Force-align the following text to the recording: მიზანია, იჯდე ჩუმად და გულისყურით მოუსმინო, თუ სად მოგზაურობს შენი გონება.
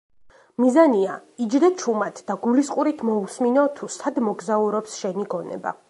მიზანია, 0.63 1.17
იჯდე 1.45 1.69
ჩუმად 1.83 2.21
და 2.31 2.37
გულისყურით 2.47 3.05
მოუსმინო, 3.11 3.67
თუ 3.77 3.95
სად 3.99 4.21
მოგზაურობს 4.31 4.99
შენი 5.05 5.33
გონება. 5.37 5.77